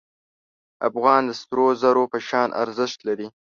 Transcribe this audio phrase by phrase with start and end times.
[0.89, 3.27] افغان د سرو زرو په شان ارزښت لري.